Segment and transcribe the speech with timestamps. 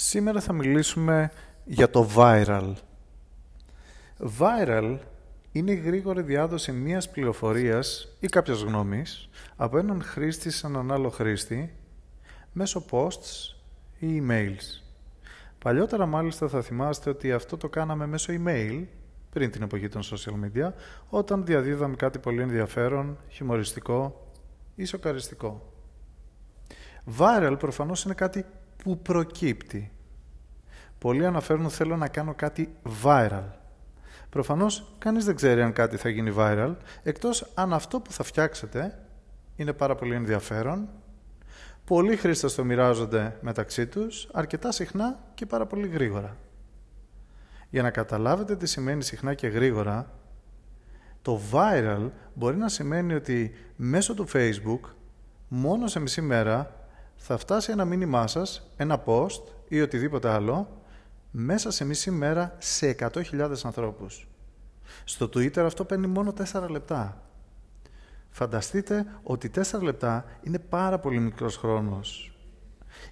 [0.00, 1.30] Σήμερα θα μιλήσουμε
[1.64, 2.72] για το viral.
[4.38, 4.98] Viral
[5.52, 11.08] είναι η γρήγορη διάδοση μιας πληροφορίας ή κάποιας γνώμης από έναν χρήστη σε έναν άλλο
[11.08, 11.74] χρήστη
[12.52, 13.54] μέσω posts
[13.98, 14.82] ή emails.
[15.58, 18.84] Παλιότερα μάλιστα θα θυμάστε ότι αυτό το κάναμε μέσω email
[19.30, 20.72] πριν την εποχή των social media
[21.08, 24.30] όταν διαδίδαμε κάτι πολύ ενδιαφέρον, χιουμοριστικό
[24.74, 25.72] ή σοκαριστικό.
[27.18, 28.44] Viral προφανώς είναι κάτι
[28.82, 29.92] που προκύπτει.
[30.98, 33.44] Πολλοί αναφέρουν θέλω να κάνω κάτι viral.
[34.30, 38.98] Προφανώς κανείς δεν ξέρει αν κάτι θα γίνει viral, εκτός αν αυτό που θα φτιάξετε
[39.56, 40.88] είναι πάρα πολύ ενδιαφέρον,
[41.84, 46.36] πολλοί χρήστες το μοιράζονται μεταξύ τους, αρκετά συχνά και πάρα πολύ γρήγορα.
[47.70, 50.12] Για να καταλάβετε τι σημαίνει συχνά και γρήγορα,
[51.22, 54.80] το viral μπορεί να σημαίνει ότι μέσω του Facebook,
[55.48, 56.77] μόνο σε μισή μέρα,
[57.20, 60.82] θα φτάσει ένα μήνυμά σας, ένα post ή οτιδήποτε άλλο,
[61.30, 64.28] μέσα σε μισή μέρα σε 100.000 ανθρώπους.
[65.04, 67.22] Στο Twitter αυτό παίρνει μόνο 4 λεπτά.
[68.30, 72.36] Φανταστείτε ότι 4 λεπτά είναι πάρα πολύ μικρός χρόνος.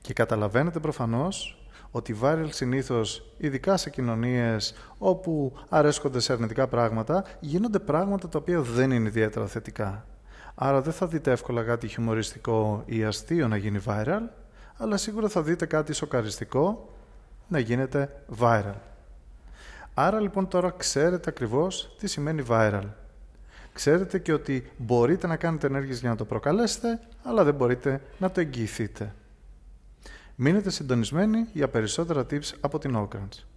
[0.00, 7.78] Και καταλαβαίνετε προφανώς ότι viral συνήθως, ειδικά σε κοινωνίες όπου αρέσκονται σε αρνητικά πράγματα, γίνονται
[7.78, 10.06] πράγματα τα οποία δεν είναι ιδιαίτερα θετικά.
[10.54, 14.20] Άρα δεν θα δείτε εύκολα κάτι χιουμοριστικό ή αστείο να γίνει viral,
[14.76, 16.94] αλλά σίγουρα θα δείτε κάτι σοκαριστικό
[17.48, 18.74] να γίνεται viral.
[19.94, 22.84] Άρα λοιπόν τώρα ξέρετε ακριβώς τι σημαίνει viral.
[23.72, 28.30] Ξέρετε και ότι μπορείτε να κάνετε ενέργειες για να το προκαλέσετε, αλλά δεν μπορείτε να
[28.30, 29.14] το εγγυηθείτε.
[30.34, 33.51] Μείνετε συντονισμένοι για περισσότερα tips από την Oaklands.